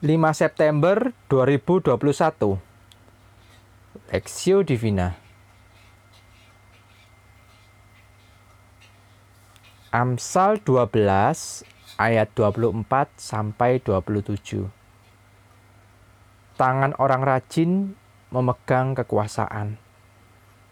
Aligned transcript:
5 0.00 0.16
September 0.32 1.12
2021 1.28 2.56
Lexio 4.08 4.64
Divina. 4.64 5.12
Amsal 9.92 10.64
12 10.64 11.68
ayat 12.00 12.32
24 12.32 12.80
sampai 13.20 13.76
27 13.84 14.72
Tangan 16.56 16.96
orang 16.96 17.20
rajin 17.20 17.92
memegang 18.32 18.96
kekuasaan 18.96 19.76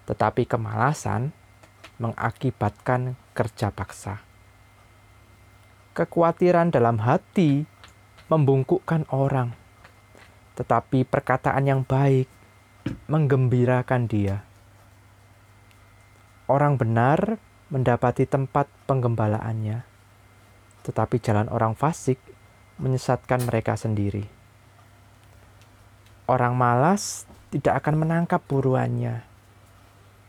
tetapi 0.08 0.48
kemalasan 0.48 1.36
mengakibatkan 2.00 3.20
kerja 3.36 3.76
paksa. 3.76 4.24
Kekhawatiran 5.92 6.72
dalam 6.72 7.04
hati 7.04 7.68
membungkukkan 8.28 9.08
orang, 9.08 9.56
tetapi 10.60 11.08
perkataan 11.08 11.64
yang 11.64 11.80
baik 11.80 12.28
menggembirakan 13.08 14.04
dia. 14.04 14.44
Orang 16.48 16.76
benar 16.80 17.40
mendapati 17.68 18.24
tempat 18.24 18.68
penggembalaannya, 18.88 19.84
tetapi 20.84 21.20
jalan 21.20 21.48
orang 21.52 21.76
fasik 21.76 22.20
menyesatkan 22.80 23.44
mereka 23.44 23.76
sendiri. 23.76 24.24
Orang 26.28 26.56
malas 26.56 27.24
tidak 27.48 27.84
akan 27.84 28.04
menangkap 28.04 28.44
buruannya, 28.44 29.24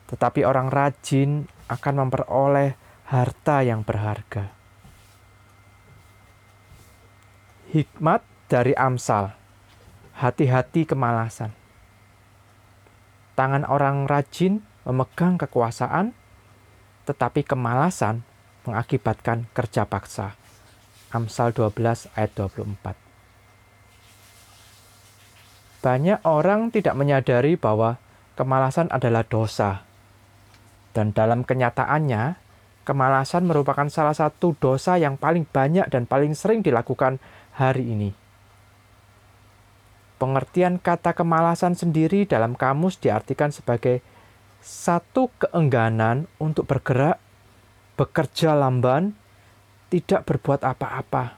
tetapi 0.08 0.48
orang 0.48 0.72
rajin 0.72 1.48
akan 1.68 2.08
memperoleh 2.08 2.80
harta 3.08 3.64
yang 3.64 3.84
berharga. 3.84 4.59
Hikmat 7.70 8.26
dari 8.50 8.74
Amsal. 8.74 9.30
Hati-hati 10.18 10.90
kemalasan. 10.90 11.54
Tangan 13.38 13.62
orang 13.70 14.10
rajin 14.10 14.66
memegang 14.90 15.38
kekuasaan, 15.38 16.18
tetapi 17.06 17.46
kemalasan 17.46 18.26
mengakibatkan 18.66 19.46
kerja 19.54 19.86
paksa. 19.86 20.34
Amsal 21.14 21.54
12 21.54 22.10
ayat 22.18 22.34
24. 22.34 22.98
Banyak 25.86 26.26
orang 26.26 26.74
tidak 26.74 26.98
menyadari 26.98 27.54
bahwa 27.54 28.02
kemalasan 28.34 28.90
adalah 28.90 29.22
dosa. 29.22 29.86
Dan 30.98 31.14
dalam 31.14 31.46
kenyataannya, 31.46 32.34
kemalasan 32.82 33.46
merupakan 33.46 33.86
salah 33.94 34.18
satu 34.18 34.58
dosa 34.58 34.98
yang 34.98 35.22
paling 35.22 35.46
banyak 35.46 35.86
dan 35.94 36.10
paling 36.10 36.34
sering 36.34 36.66
dilakukan 36.66 37.22
hari 37.60 37.92
ini. 37.92 38.16
Pengertian 40.16 40.80
kata 40.80 41.12
kemalasan 41.12 41.76
sendiri 41.76 42.24
dalam 42.24 42.56
kamus 42.56 42.96
diartikan 43.00 43.52
sebagai 43.52 44.00
satu 44.64 45.32
keengganan 45.40 46.28
untuk 46.40 46.68
bergerak, 46.68 47.20
bekerja 48.00 48.56
lamban, 48.56 49.16
tidak 49.92 50.24
berbuat 50.28 50.64
apa-apa. 50.64 51.36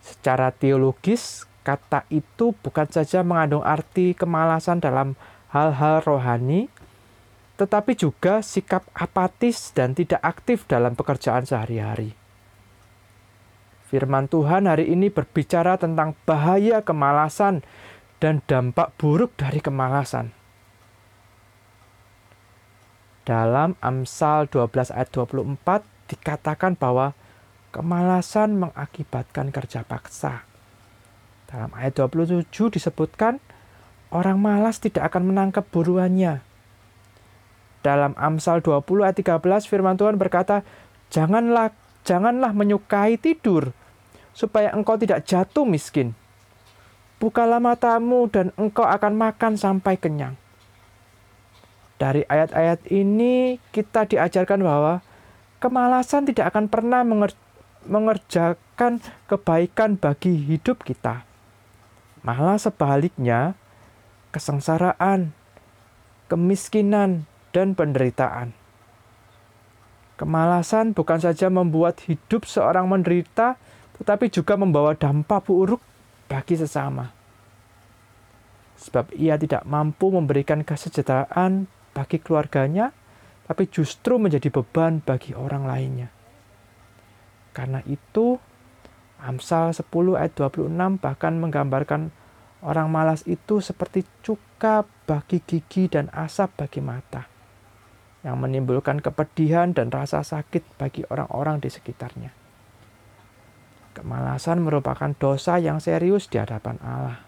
Secara 0.00 0.52
teologis, 0.52 1.44
kata 1.64 2.04
itu 2.08 2.56
bukan 2.60 2.88
saja 2.88 3.20
mengandung 3.20 3.64
arti 3.64 4.16
kemalasan 4.16 4.80
dalam 4.80 5.14
hal-hal 5.52 6.00
rohani, 6.04 6.72
tetapi 7.60 7.92
juga 7.94 8.40
sikap 8.40 8.88
apatis 8.96 9.70
dan 9.76 9.92
tidak 9.92 10.24
aktif 10.24 10.64
dalam 10.64 10.96
pekerjaan 10.96 11.44
sehari-hari. 11.44 12.21
Firman 13.92 14.24
Tuhan 14.24 14.64
hari 14.64 14.88
ini 14.88 15.12
berbicara 15.12 15.76
tentang 15.76 16.16
bahaya 16.24 16.80
kemalasan 16.80 17.60
dan 18.24 18.40
dampak 18.48 18.96
buruk 18.96 19.36
dari 19.36 19.60
kemalasan. 19.60 20.32
Dalam 23.28 23.76
Amsal 23.84 24.48
12 24.48 24.96
ayat 24.96 25.12
24 25.12 25.84
dikatakan 26.08 26.72
bahwa 26.72 27.12
kemalasan 27.68 28.64
mengakibatkan 28.64 29.52
kerja 29.52 29.84
paksa. 29.84 30.48
Dalam 31.52 31.68
ayat 31.76 31.92
27 32.00 32.48
disebutkan 32.48 33.44
orang 34.08 34.40
malas 34.40 34.80
tidak 34.80 35.12
akan 35.12 35.36
menangkap 35.36 35.68
buruannya. 35.68 36.40
Dalam 37.84 38.16
Amsal 38.16 38.64
20 38.64 39.04
ayat 39.04 39.20
13 39.20 39.68
firman 39.68 40.00
Tuhan 40.00 40.16
berkata, 40.16 40.64
"Janganlah 41.12 41.76
janganlah 42.08 42.56
menyukai 42.56 43.20
tidur 43.20 43.76
supaya 44.32 44.72
engkau 44.72 44.96
tidak 44.96 45.24
jatuh 45.24 45.64
miskin. 45.64 46.16
Bukalah 47.22 47.62
matamu 47.62 48.26
dan 48.26 48.50
engkau 48.58 48.82
akan 48.82 49.14
makan 49.14 49.54
sampai 49.54 49.94
kenyang. 49.94 50.34
Dari 52.02 52.26
ayat-ayat 52.26 52.90
ini 52.90 53.62
kita 53.70 54.10
diajarkan 54.10 54.58
bahwa 54.58 55.06
kemalasan 55.62 56.26
tidak 56.26 56.50
akan 56.50 56.66
pernah 56.66 57.06
mengerjakan 57.86 58.98
kebaikan 59.30 59.94
bagi 59.94 60.34
hidup 60.34 60.82
kita. 60.82 61.22
Malah 62.26 62.58
sebaliknya, 62.58 63.54
kesengsaraan, 64.34 65.30
kemiskinan, 66.26 67.30
dan 67.54 67.78
penderitaan. 67.78 68.56
Kemalasan 70.18 70.94
bukan 70.94 71.18
saja 71.22 71.50
membuat 71.50 72.02
hidup 72.06 72.46
seorang 72.46 72.86
menderita, 72.90 73.58
tetapi 74.00 74.32
juga 74.32 74.56
membawa 74.56 74.96
dampak 74.96 75.48
buruk 75.48 75.82
bagi 76.30 76.56
sesama. 76.56 77.12
Sebab 78.80 79.12
ia 79.14 79.36
tidak 79.36 79.62
mampu 79.68 80.10
memberikan 80.10 80.64
kesejahteraan 80.64 81.68
bagi 81.92 82.18
keluarganya, 82.18 82.90
tapi 83.46 83.68
justru 83.68 84.16
menjadi 84.16 84.48
beban 84.48 85.04
bagi 85.04 85.36
orang 85.36 85.68
lainnya. 85.68 86.08
Karena 87.52 87.84
itu, 87.84 88.40
Amsal 89.22 89.70
10 89.70 90.18
ayat 90.18 90.34
26 90.34 90.98
bahkan 90.98 91.36
menggambarkan 91.38 92.10
orang 92.66 92.88
malas 92.90 93.22
itu 93.28 93.62
seperti 93.62 94.02
cuka 94.24 94.82
bagi 95.06 95.38
gigi 95.46 95.86
dan 95.86 96.10
asap 96.10 96.66
bagi 96.66 96.80
mata, 96.82 97.30
yang 98.26 98.40
menimbulkan 98.40 98.98
kepedihan 98.98 99.70
dan 99.70 99.94
rasa 99.94 100.26
sakit 100.26 100.64
bagi 100.74 101.06
orang-orang 101.06 101.62
di 101.62 101.70
sekitarnya. 101.70 102.41
Kemalasan 103.92 104.64
merupakan 104.64 105.12
dosa 105.12 105.60
yang 105.60 105.76
serius 105.76 106.24
di 106.24 106.40
hadapan 106.40 106.80
Allah. 106.80 107.20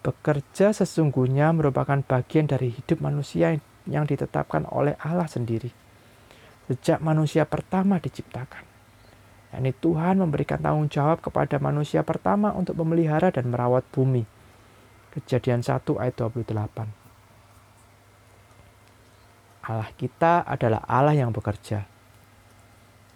Bekerja 0.00 0.72
sesungguhnya 0.72 1.52
merupakan 1.52 2.00
bagian 2.04 2.48
dari 2.48 2.72
hidup 2.72 3.00
manusia 3.00 3.56
yang 3.88 4.04
ditetapkan 4.04 4.68
oleh 4.68 4.96
Allah 5.00 5.28
sendiri. 5.28 5.72
Sejak 6.68 7.00
manusia 7.00 7.48
pertama 7.48 7.96
diciptakan. 8.00 8.64
Yani 9.50 9.74
Tuhan 9.74 10.20
memberikan 10.20 10.62
tanggung 10.62 10.86
jawab 10.86 11.24
kepada 11.24 11.58
manusia 11.58 12.04
pertama 12.06 12.54
untuk 12.54 12.78
memelihara 12.78 13.34
dan 13.34 13.50
merawat 13.50 13.82
bumi. 13.90 14.24
Kejadian 15.10 15.66
1 15.66 15.82
ayat 15.98 16.14
28. 16.14 17.00
Allah 19.66 19.90
kita 19.98 20.46
adalah 20.46 20.86
Allah 20.86 21.18
yang 21.18 21.34
bekerja. 21.34 21.84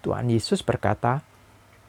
Tuhan 0.03 0.29
Yesus 0.29 0.61
berkata, 0.61 1.23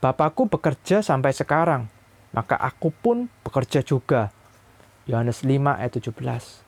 Bapakku 0.06 0.46
bekerja 0.46 1.02
sampai 1.02 1.34
sekarang, 1.34 1.90
maka 2.30 2.54
aku 2.62 2.94
pun 2.94 3.26
bekerja 3.42 3.82
juga. 3.82 4.30
Yohanes 5.10 5.42
5 5.42 5.82
ayat 5.82 5.98
17. 5.98 6.62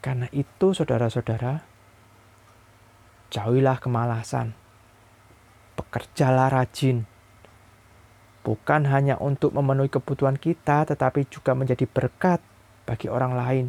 Karena 0.00 0.24
itu 0.32 0.72
saudara-saudara, 0.72 1.68
jauhilah 3.28 3.76
kemalasan. 3.76 4.56
Bekerjalah 5.76 6.48
rajin. 6.48 7.04
Bukan 8.40 8.88
hanya 8.88 9.20
untuk 9.20 9.52
memenuhi 9.52 9.92
kebutuhan 9.92 10.40
kita, 10.40 10.88
tetapi 10.88 11.28
juga 11.28 11.52
menjadi 11.52 11.84
berkat 11.84 12.40
bagi 12.88 13.12
orang 13.12 13.36
lain 13.36 13.66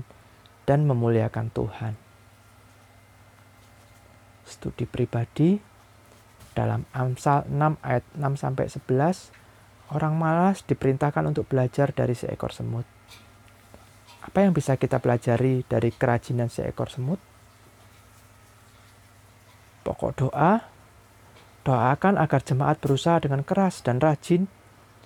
dan 0.63 0.87
memuliakan 0.87 1.51
Tuhan. 1.51 1.99
Studi 4.47 4.87
pribadi 4.87 5.59
dalam 6.59 6.83
Amsal 6.91 7.47
6 7.47 7.79
ayat 7.79 8.03
6 8.19 8.35
sampai 8.35 8.67
11, 8.67 9.95
orang 9.95 10.13
malas 10.19 10.59
diperintahkan 10.67 11.23
untuk 11.23 11.47
belajar 11.47 11.95
dari 11.95 12.11
seekor 12.11 12.51
semut. 12.51 12.83
Apa 14.19 14.43
yang 14.43 14.51
bisa 14.51 14.75
kita 14.75 14.99
pelajari 14.99 15.63
dari 15.63 15.95
kerajinan 15.95 16.51
seekor 16.51 16.91
semut? 16.91 17.23
Pokok 19.87 20.11
doa, 20.19 20.67
doakan 21.63 22.19
agar 22.19 22.43
jemaat 22.43 22.83
berusaha 22.83 23.23
dengan 23.23 23.47
keras 23.47 23.79
dan 23.79 24.03
rajin 24.03 24.51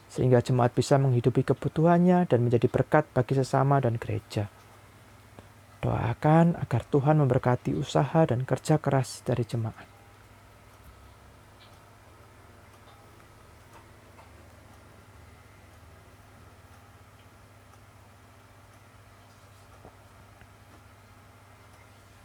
sehingga 0.10 0.42
jemaat 0.42 0.74
bisa 0.74 0.98
menghidupi 0.98 1.46
kebutuhannya 1.46 2.26
dan 2.26 2.42
menjadi 2.42 2.66
berkat 2.66 3.06
bagi 3.14 3.38
sesama 3.38 3.78
dan 3.78 4.02
gereja. 4.02 4.50
Doakan 5.86 6.58
agar 6.58 6.82
Tuhan 6.90 7.22
memberkati 7.22 7.78
usaha 7.78 8.26
dan 8.26 8.42
kerja 8.42 8.82
keras 8.82 9.22
dari 9.22 9.46
jemaat. 9.46 9.93